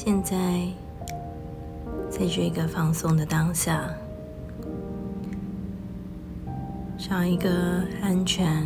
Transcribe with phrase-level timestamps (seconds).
[0.00, 0.36] 现在，
[2.08, 3.92] 在这个放松的当下，
[6.96, 7.50] 找一个
[8.00, 8.64] 安全、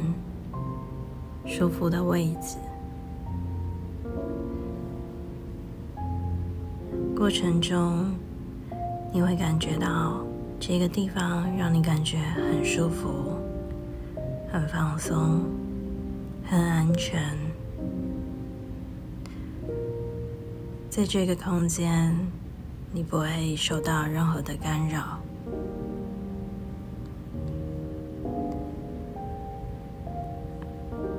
[1.46, 2.58] 舒服的位置。
[7.16, 8.12] 过程中，
[9.10, 10.22] 你会感觉到
[10.60, 13.08] 这个地方让你感觉很舒服、
[14.52, 15.40] 很放松、
[16.44, 17.22] 很安全。
[20.94, 22.14] 在这个空间，
[22.92, 25.18] 你不会受到任何的干扰。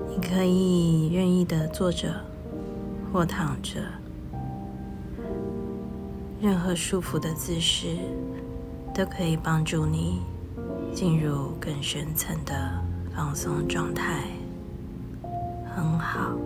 [0.07, 2.13] 你可以任意的坐着
[3.11, 3.81] 或躺着。
[6.39, 7.97] 任何舒服的姿势
[8.93, 10.21] 都可以帮助你
[10.93, 12.53] 进入更深层的
[13.15, 14.25] 放松状态，
[15.75, 16.37] 很好。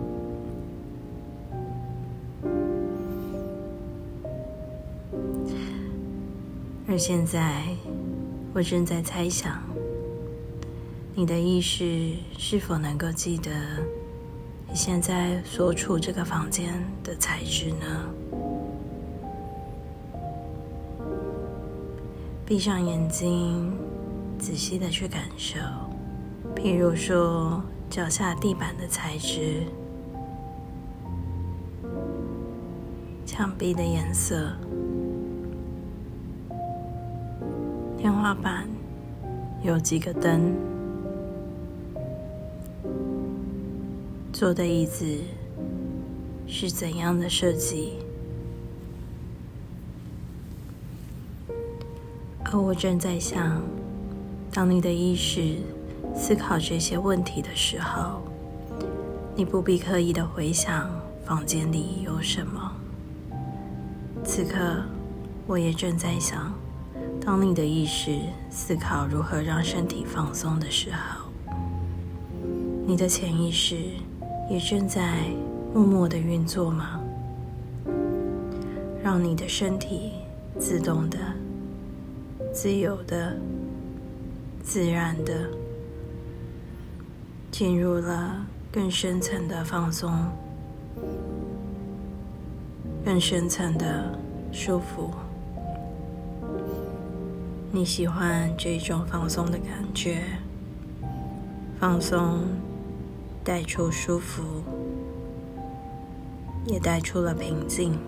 [6.90, 7.64] 而现在，
[8.54, 9.62] 我正在猜想，
[11.14, 13.50] 你的意识是否能够记得
[14.66, 17.86] 你现在所处这个房间的材质呢？
[22.46, 23.70] 闭上眼睛，
[24.38, 25.58] 仔细的去感受，
[26.56, 29.64] 譬如说脚下地板的材质、
[33.26, 34.56] 墙壁的颜色、
[38.00, 38.64] 天花板
[39.60, 40.54] 有几个灯、
[44.32, 45.04] 坐的椅子
[46.46, 47.94] 是怎样的设计。
[52.44, 53.60] 而我正在想，
[54.52, 55.56] 当你的意识
[56.14, 58.22] 思考这些问题的时候，
[59.34, 60.88] 你不必刻意的回想
[61.24, 62.72] 房间里有什么。
[64.24, 64.84] 此刻，
[65.48, 66.54] 我也正在想，
[67.30, 68.18] 当你的意识
[68.48, 71.30] 思考如何让身体放松的时候，
[72.86, 73.76] 你的潜意识
[74.48, 75.24] 也正在
[75.74, 76.98] 默默的运作吗？
[79.04, 80.12] 让你的身体
[80.58, 81.18] 自动的。
[82.50, 83.36] 自由的、
[84.62, 85.50] 自然的，
[87.50, 90.10] 进入了更深层的放松，
[93.04, 94.18] 更深层的
[94.50, 95.10] 舒服。
[97.70, 100.22] 你喜欢这种放松的感觉？
[101.78, 102.40] 放松
[103.44, 104.42] 带出舒服，
[106.64, 107.98] 也带出了平静。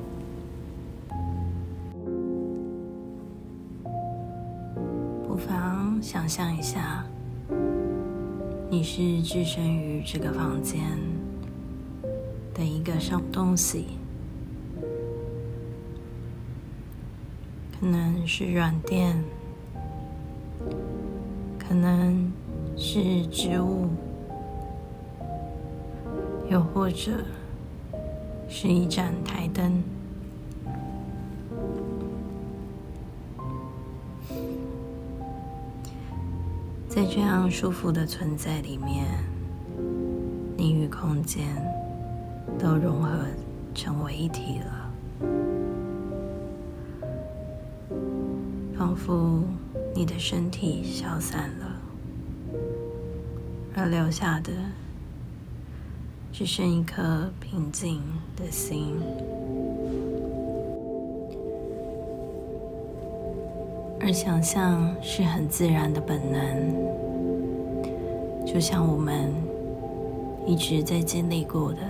[5.29, 7.05] 不妨想象一下，
[8.71, 10.81] 你是置身于这个房间
[12.55, 13.85] 的一个小东西，
[17.79, 19.23] 可能是软垫，
[21.71, 22.33] 可能
[22.77, 23.87] 是植物，
[26.51, 27.13] 又或者
[28.49, 29.81] 是一盏台灯。
[36.89, 39.07] 在这样舒服的存在里面，
[40.57, 41.47] 你与空间
[42.59, 43.11] 都融合
[43.77, 44.91] 成为一体了，
[48.81, 49.43] 仿佛
[49.95, 51.83] 你的身体消散了，
[53.77, 54.51] 而留下的
[56.33, 58.01] 只剩一颗平静
[58.35, 58.97] 的心。
[64.01, 66.75] 而想象是很自然的本能，
[68.47, 69.31] 就像我们
[70.47, 71.81] 一直在经历过的。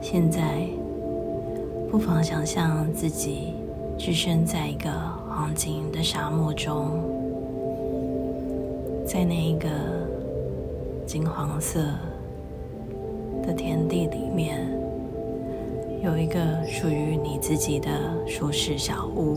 [0.00, 0.66] 现在，
[1.90, 3.52] 不妨想象自己
[4.04, 4.90] 置身在一个
[5.30, 7.00] 黄金的沙漠中，
[9.06, 9.68] 在那一个
[11.06, 11.84] 金黄色
[13.46, 14.66] 的天地里面。
[16.02, 17.90] 有一个属于你自己的
[18.26, 19.36] 舒适小屋。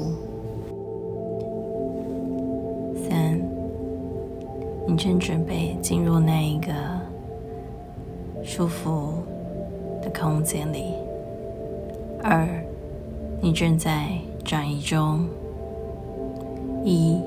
[3.08, 3.40] 三，
[4.88, 6.74] 你正准备进入那一个
[8.44, 9.14] 舒服
[10.02, 10.96] 的空间里。
[12.24, 12.48] 二，
[13.40, 14.08] 你正在
[14.46, 15.28] 转移中。
[16.84, 17.20] 一，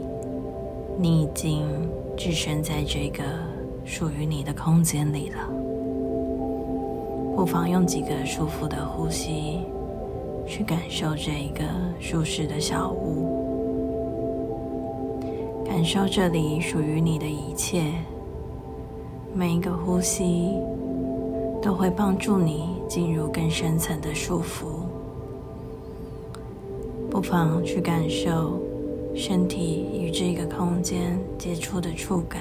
[0.96, 1.66] 你已经
[2.16, 3.24] 置身在这个
[3.84, 5.50] 属于你的空间里了。
[7.34, 9.58] 不妨用几个舒服的呼吸，
[10.46, 11.64] 去感受这一个
[11.98, 13.26] 舒适的小屋，
[15.66, 17.92] 感受这里属于你的一切。
[19.34, 20.56] 每一个呼吸
[21.60, 24.68] 都会帮助你进入更深层的舒服。
[27.18, 28.62] 不妨去感受
[29.12, 32.40] 身体与这个空间接触的触感，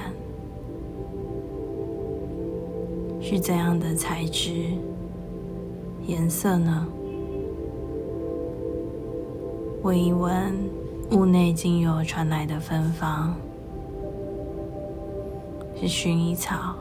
[3.19, 4.51] 是怎样的材质、
[6.05, 6.87] 颜色呢？
[9.81, 10.53] 闻一闻
[11.09, 13.35] 屋内精油传来的芬芳，
[15.75, 16.75] 是薰衣草、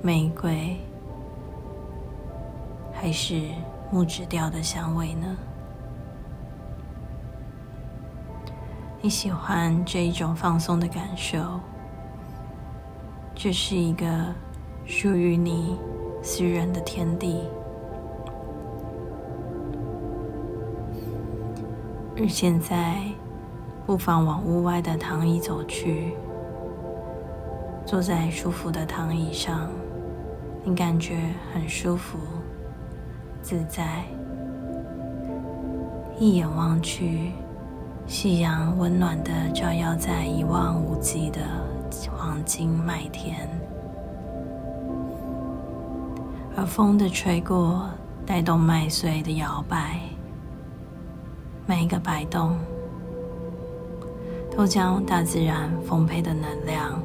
[0.00, 0.76] 玫瑰，
[2.92, 3.40] 还是
[3.90, 5.36] 木质调的香味呢？
[9.00, 11.38] 你喜欢这一种放松的感受？
[13.32, 14.06] 这是一个
[14.84, 15.78] 属于你
[16.20, 17.44] 私人的天地。
[22.16, 23.00] 而现在，
[23.86, 26.14] 不妨往屋外的躺椅走去，
[27.86, 29.70] 坐在舒服的躺椅上，
[30.64, 32.18] 你感觉很舒服、
[33.40, 34.02] 自在。
[36.18, 37.30] 一眼望去，
[38.08, 41.42] 夕阳温暖的照耀在一望无际的
[42.10, 43.46] 黄金麦田，
[46.56, 47.86] 而风的吹过，
[48.24, 50.00] 带动麦穗的摇摆。
[51.66, 52.56] 每一个摆动，
[54.56, 56.98] 都将大自然丰沛的能量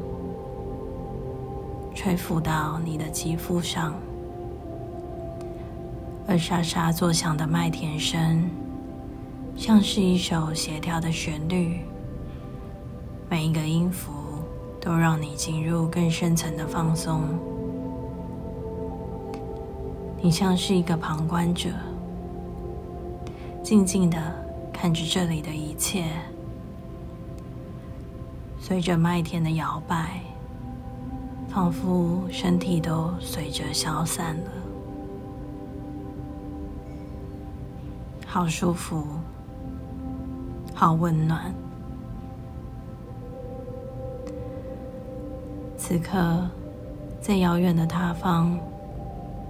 [1.93, 3.93] 吹拂到你的肌肤上，
[6.25, 8.49] 而沙沙作响的麦田声，
[9.55, 11.79] 像是一首协调的旋律。
[13.29, 14.11] 每一个音符
[14.79, 17.21] 都让你进入更深层的放松。
[20.21, 21.69] 你像是一个旁观者，
[23.63, 24.43] 静静的。
[24.73, 26.03] 看着这里的一切，
[28.59, 30.19] 随着麦田的摇摆，
[31.47, 34.51] 仿佛身体都随着消散了，
[38.25, 39.05] 好舒服，
[40.73, 41.53] 好温暖。
[45.77, 46.47] 此刻，
[47.21, 48.57] 在遥远的他方，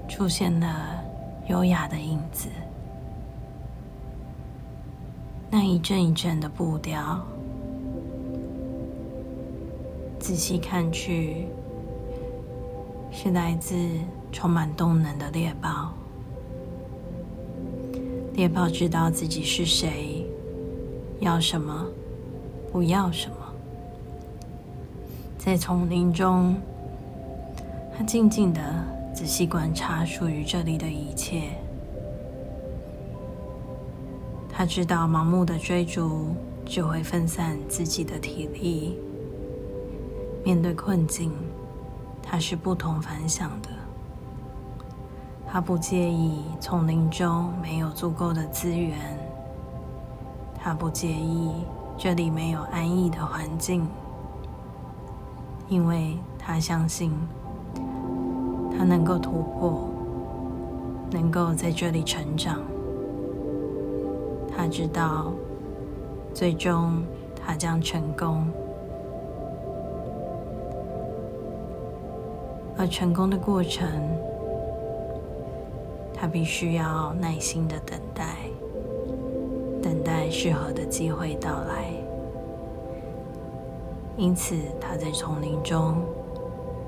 [0.08, 0.68] 出现了
[1.48, 2.50] 优雅的影子。
[5.50, 7.20] 那一阵一阵的步调，
[10.20, 11.48] 仔细看去，
[13.12, 13.76] 是来自
[14.32, 15.94] 充满动能的猎豹。
[18.34, 20.13] 猎豹知道自己是谁，
[21.24, 21.86] 要什么，
[22.70, 23.36] 不要什么。
[25.38, 26.54] 在丛林中，
[27.98, 28.62] 他静静的
[29.14, 31.52] 仔细观察属于这里的一切。
[34.52, 36.36] 他知道，盲目的追逐
[36.66, 39.00] 只会分散自己的体力。
[40.44, 41.32] 面对困境，
[42.22, 43.70] 他是不同凡响的。
[45.48, 48.98] 他不介意丛林中没有足够的资源，
[50.64, 51.52] 他不介意
[51.98, 53.86] 这里没有安逸的环境，
[55.68, 57.12] 因为他相信，
[58.72, 59.90] 他能够突破，
[61.12, 62.62] 能够在这里成长。
[64.56, 65.34] 他知道，
[66.34, 67.04] 最终
[67.36, 68.48] 他将成功，
[72.78, 73.86] 而成功的过程，
[76.14, 78.43] 他必须要耐心的等待，
[79.84, 81.94] 等待适合的机会到来。
[84.18, 86.02] 因此，他在丛林中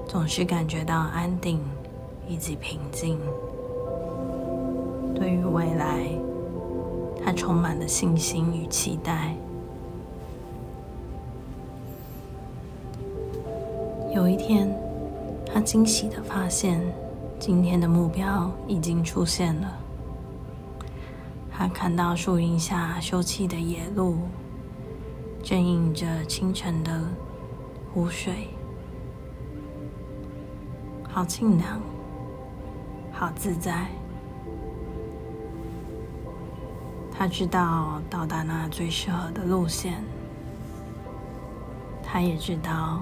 [0.08, 1.60] 总是感觉到安定
[2.28, 3.20] 以及平静。
[5.14, 6.08] 对于未来。
[7.24, 9.36] 他充满了信心与期待。
[14.14, 14.72] 有一天，
[15.44, 16.80] 他惊喜的发现，
[17.40, 19.85] 今天的目标已经出现了。
[21.58, 24.18] 他看到树荫下休憩的野鹿，
[25.42, 27.02] 正映着清晨的
[27.94, 28.50] 湖水，
[31.10, 31.80] 好清凉，
[33.10, 33.88] 好自在。
[37.18, 40.04] 他知道到达那最适合的路线，
[42.04, 43.02] 他也知道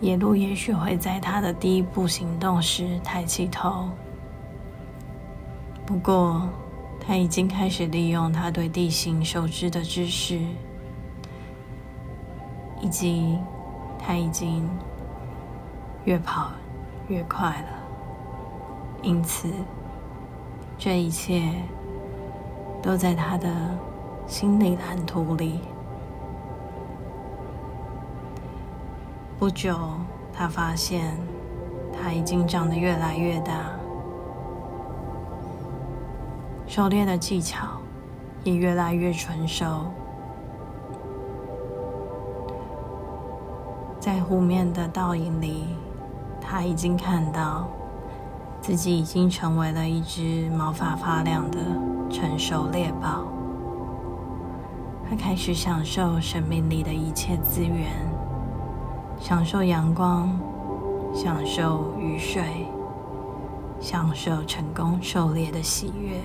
[0.00, 3.88] 野鹿也许会在他的第一步行动时抬起头。
[5.86, 6.48] 不过，
[7.08, 10.38] 他已经开始利用他对地形熟知的知识，
[12.82, 13.38] 以及
[13.98, 14.68] 他已经
[16.04, 16.50] 越跑
[17.08, 17.68] 越快了。
[19.02, 19.48] 因此，
[20.76, 21.50] 这一切。
[22.80, 23.48] 都在他的
[24.24, 25.58] 心理蓝图里。
[29.36, 29.76] 不久，
[30.32, 31.12] 他发现
[31.92, 33.72] 他已经长得越来越大，
[36.78, 37.66] 狩猎的技巧
[38.44, 39.86] 也越来越纯熟。
[43.98, 45.64] 在湖面的倒影里，
[46.40, 47.66] 他已经看到
[48.60, 51.58] 自己已经成为了一只毛发发亮的
[52.08, 53.24] 成熟猎豹。
[55.10, 57.90] 他开始享受生命里的一切资源，
[59.18, 60.30] 享受阳光，
[61.12, 62.44] 享受雨水。
[63.80, 66.20] 享受成功狩猎的喜悦。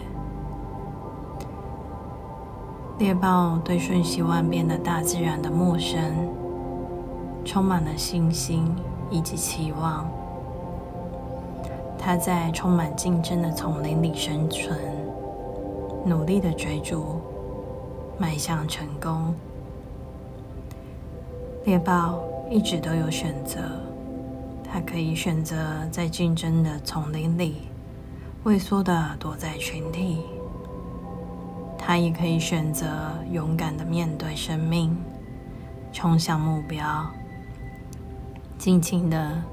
[3.00, 6.00] 猎豹对瞬息万变的大自然的陌生，
[7.44, 8.74] 充满了信心
[9.10, 10.10] 以及期望。
[11.98, 14.78] 它在充满竞争的丛林里生存，
[16.06, 17.20] 努力的追逐，
[18.18, 19.34] 迈向成功。
[21.66, 23.60] 猎豹一直都有选择。
[24.64, 25.56] 它可以选择
[25.92, 27.70] 在竞争的丛林里
[28.44, 30.24] 畏缩的躲在群体，
[31.86, 32.88] 他也可以选择
[33.30, 34.96] 勇敢的面对生命，
[35.92, 37.06] 冲向目标，
[38.58, 39.44] 尽情的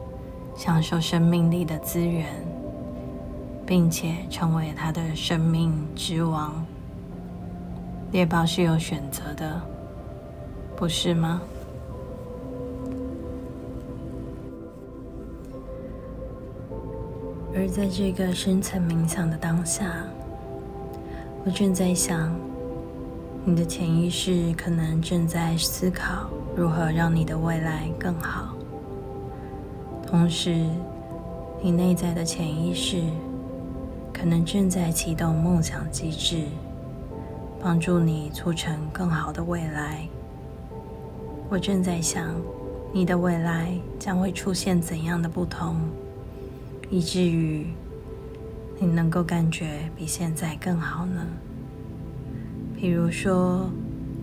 [0.54, 2.26] 享受生命力的资源，
[3.66, 6.64] 并且成为他的生命之王。
[8.12, 9.60] 猎豹是有选择的，
[10.76, 11.42] 不是吗？
[17.52, 20.04] 而在这个深层冥想的当下，
[21.42, 22.30] 我正在想，
[23.46, 28.54] 你的潜意识可能正在思考如何让你的未来更好。
[30.06, 30.66] 同时，
[31.62, 33.00] 你内在的潜意识
[34.12, 36.44] 可能正在启动梦想机制，
[37.58, 40.06] 帮助你促成更好的未来。
[41.48, 42.34] 我正在想，
[42.92, 45.76] 你的未来将会出现怎样的不同？
[46.90, 47.66] 以至于
[48.82, 51.20] 你能够感觉比现在更好呢？
[52.74, 53.68] 比如说，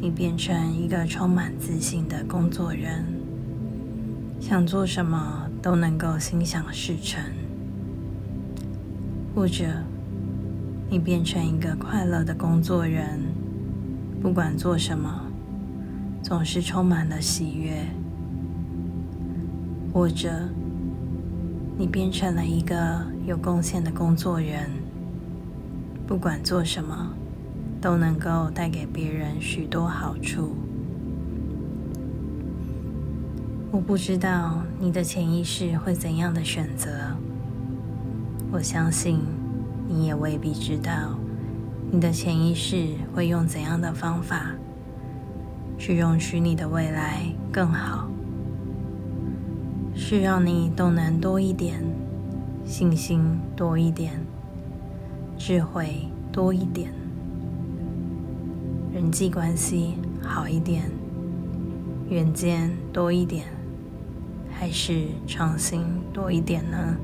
[0.02, 3.06] 你变成一个充满自信的工作人，
[4.40, 7.22] 想做什么都能够心想事成；
[9.36, 9.66] 或者，
[10.90, 13.20] 你变成一个快乐的工作人，
[14.24, 15.22] 不管做什么，
[16.24, 17.74] 总是充满了喜悦；
[19.94, 20.50] 或者，
[21.78, 24.70] 你变成了一个有贡献的工作人，
[26.08, 27.14] 不管做什么，
[27.82, 30.56] 都能够带给别人许多好处。
[33.70, 36.90] 我不知道你的潜意识会怎样的选择，
[38.50, 39.20] 我相信
[39.90, 41.20] 你也未必知道
[41.92, 44.56] 你的潜意识会用怎样的方法
[45.78, 48.10] 去容许你的未来更好。
[49.94, 51.84] 是让你都能多一点，
[52.68, 54.20] 信心多一点，
[55.38, 56.92] 智慧多一点，
[58.94, 60.84] 人际关系好一点，
[62.10, 63.46] 远见多一点，
[64.52, 65.82] 还是创新
[66.12, 66.98] 多一点呢？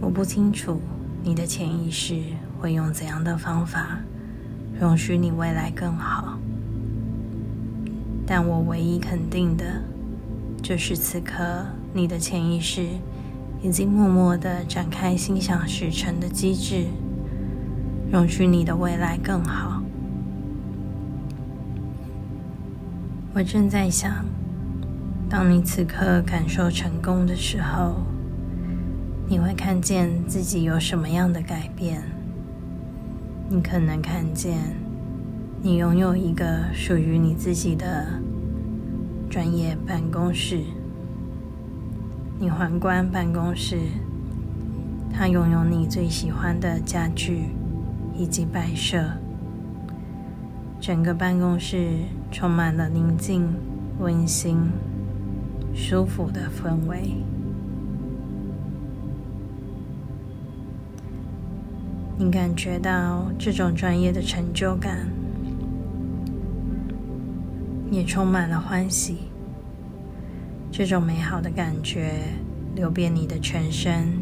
[0.00, 0.80] 我不清楚
[1.24, 2.22] 你的潜意识
[2.60, 3.98] 会用怎样的方法，
[4.80, 6.38] 容许你未来更好。
[8.24, 9.82] 但我唯一肯定的，
[10.62, 12.86] 就是此刻你的潜意识
[13.62, 16.86] 已经默默的展开心想事成的机制，
[18.12, 19.82] 容许你的未来更好。
[23.34, 24.24] 我正在想，
[25.28, 27.96] 当你此刻感受成功的时候，
[29.28, 32.02] 你会看见自己有什么样的改变？
[33.48, 34.58] 你可能看见。
[35.62, 38.06] 你拥有一个属于你自己的
[39.28, 40.62] 专业办公室。
[42.42, 43.76] 你环观办公室，
[45.12, 47.50] 它拥有你最喜欢的家具
[48.16, 49.10] 以及摆设。
[50.80, 51.90] 整个办公室
[52.32, 53.46] 充满了宁静、
[53.98, 54.56] 温馨、
[55.74, 57.12] 舒服的氛围。
[62.16, 65.06] 你感觉到这种专业的成就感。
[67.90, 69.29] 也充满了欢喜，
[70.72, 72.12] 这种美好的感觉
[72.74, 74.12] 流遍你的全身，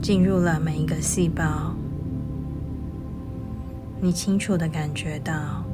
[0.00, 1.74] 进入了每一个细胞。
[4.00, 5.64] 你清楚的感觉到，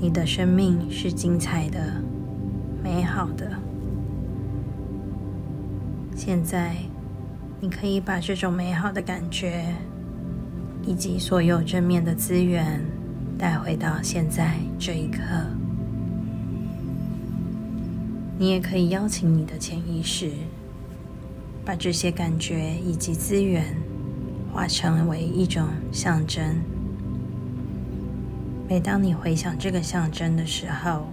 [0.00, 2.02] 你的生命是精彩的、
[2.82, 3.50] 美好的。
[6.16, 6.76] 现在，
[7.60, 9.66] 你可以把这种美好的感觉，
[10.86, 12.80] 以及所有正面的资源。
[13.36, 15.18] 带回到现在这一刻，
[18.36, 20.30] 你也可以邀请你的潜意识，
[21.64, 23.76] 把这些感觉以及资源
[24.52, 26.42] 化成为一种象征。
[28.68, 31.06] 每当你回想这个象征的时候，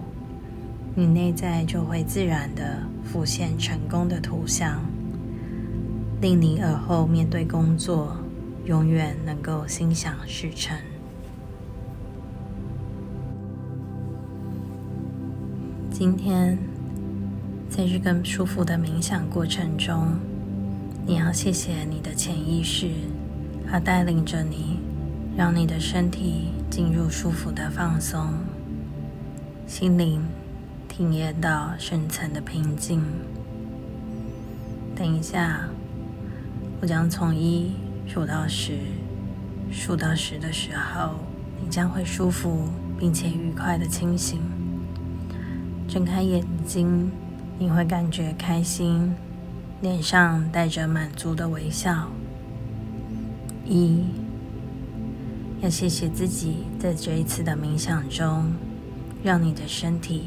[0.96, 4.82] 你内在就会自然的浮现成功的图像，
[6.20, 8.16] 令你而后面对工作
[8.64, 10.76] 永远能够心想事成。
[15.90, 16.58] 今天，
[17.74, 20.06] 在这个舒服的冥想过程中，
[21.06, 22.90] 你要谢谢你的潜意识，
[23.66, 24.78] 它带领着你，
[25.34, 28.28] 让你的身体进入舒服的放松，
[29.66, 30.22] 心灵
[30.86, 33.02] 体验到深层的平静。
[34.94, 35.66] 等一下，
[36.82, 37.72] 我将从一
[38.06, 38.80] 数到十，
[39.70, 41.14] 数到十的时候，
[41.58, 44.42] 你将会舒服并且愉快的清醒。
[45.88, 47.10] 睁开眼睛，
[47.62, 49.14] 你会感觉开心，
[49.82, 52.08] 脸上带着满足的微笑。
[53.64, 54.02] 一，
[55.60, 58.52] 要谢谢自己在这一次的冥想中，
[59.22, 60.24] 让你的身体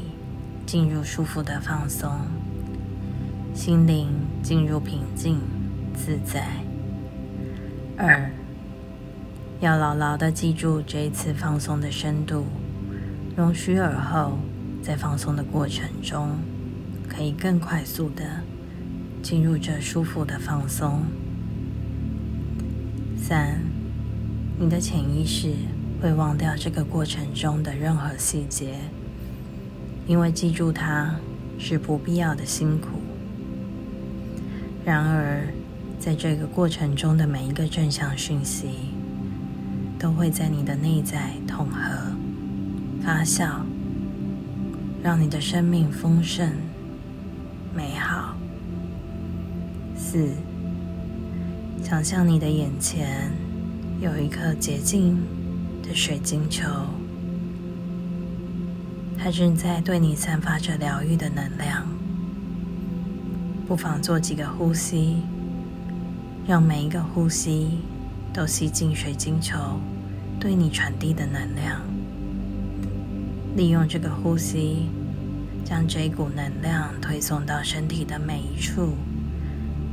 [0.64, 2.10] 进入舒服的放松，
[3.52, 4.08] 心灵
[4.42, 5.38] 进入平静
[5.94, 6.48] 自在。
[7.98, 8.30] 二，
[9.60, 12.46] 要牢牢的记住这一次放松的深度，
[13.36, 14.38] 容许耳后。
[14.82, 16.38] 在放松的过程中，
[17.08, 18.22] 可以更快速的
[19.22, 21.02] 进入这舒服的放松。
[23.16, 23.60] 三，
[24.58, 25.52] 你的潜意识
[26.00, 28.74] 会忘掉这个过程中的任何细节，
[30.06, 31.16] 因为记住它
[31.58, 32.88] 是不必要的辛苦。
[34.84, 35.46] 然而，
[35.98, 38.68] 在这个过程中的每一个正向讯息，
[39.98, 42.12] 都会在你的内在统合、
[43.02, 43.60] 发酵。
[45.02, 46.50] 让你的生命丰盛、
[47.76, 48.34] 美好。
[49.98, 50.30] 四，
[51.84, 53.30] 想象你的眼前
[54.00, 55.18] 有一颗洁净
[55.82, 56.64] 的水晶球，
[59.18, 61.86] 它正在对你散发着疗愈的能量。
[63.68, 65.16] 不妨做几个呼吸，
[66.46, 67.80] 让每一个呼吸
[68.32, 69.58] 都吸进水晶球
[70.40, 71.82] 对你传递的能量。
[73.54, 74.86] 利用这个呼吸，
[75.66, 78.94] 将这股能量推送到身体的每一处、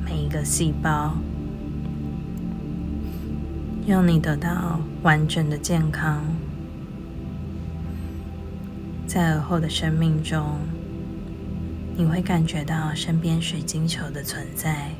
[0.06, 1.18] 每一个细胞，
[3.88, 6.24] 让你得到完整的健康。
[9.08, 10.60] 在而后的生命中，
[11.98, 14.92] 你会感觉到身边水晶球的存在，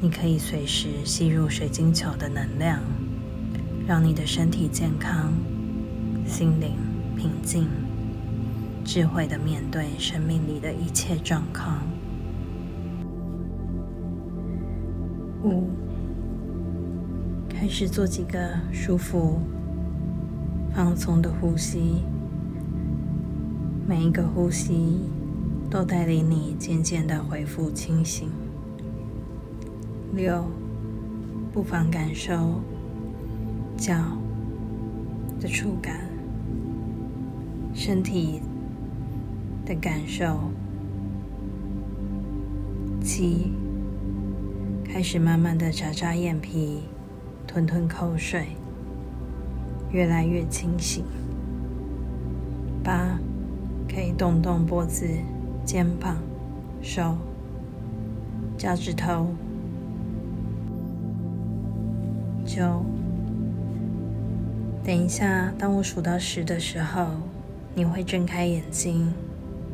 [0.00, 2.80] 你可以随时吸入水晶球的能量，
[3.86, 5.32] 让你的身体健康、
[6.26, 6.72] 心灵。
[7.14, 7.68] 平静、
[8.84, 11.78] 智慧的面对生命里的一切状况。
[15.42, 15.70] 五，
[17.48, 18.38] 开始做几个
[18.72, 19.40] 舒服、
[20.74, 22.02] 放松的呼吸，
[23.88, 25.00] 每一个呼吸
[25.70, 28.28] 都带领你渐渐的恢复清醒。
[30.14, 30.44] 六，
[31.52, 32.60] 不妨感受
[33.76, 33.94] 脚
[35.40, 36.00] 的触感。
[37.74, 38.42] 身体
[39.64, 40.38] 的感受，
[43.00, 43.52] 七，
[44.84, 46.82] 开始慢慢的眨眨眼皮，
[47.46, 48.48] 吞吞口水，
[49.90, 51.04] 越来越清醒。
[52.82, 53.18] 八，
[53.88, 55.06] 可以动动脖子、
[55.64, 56.16] 肩膀、
[56.80, 57.16] 手、
[58.58, 59.28] 脚趾头。
[62.44, 62.84] 九，
[64.82, 67.06] 等一下，当我数到十的时候。
[67.74, 69.10] 你会睁开眼睛，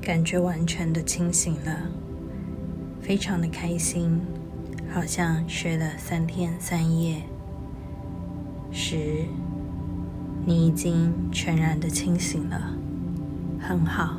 [0.00, 1.90] 感觉完全的清醒了，
[3.00, 4.20] 非常的开心，
[4.90, 7.22] 好像睡了三天三夜。
[8.70, 9.24] 十，
[10.46, 12.74] 你已经全然的清醒了，
[13.60, 14.16] 很好。